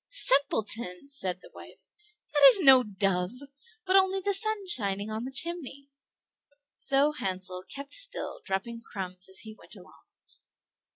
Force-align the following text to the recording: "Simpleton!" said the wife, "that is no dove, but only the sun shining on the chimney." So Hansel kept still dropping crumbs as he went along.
"Simpleton!" 0.09 1.09
said 1.11 1.41
the 1.43 1.51
wife, 1.53 1.85
"that 2.33 2.41
is 2.49 2.61
no 2.61 2.81
dove, 2.81 3.29
but 3.85 3.95
only 3.95 4.19
the 4.19 4.33
sun 4.33 4.65
shining 4.67 5.11
on 5.11 5.25
the 5.25 5.31
chimney." 5.31 5.89
So 6.75 7.11
Hansel 7.11 7.63
kept 7.69 7.93
still 7.93 8.41
dropping 8.43 8.81
crumbs 8.81 9.29
as 9.29 9.41
he 9.41 9.53
went 9.59 9.75
along. 9.75 10.05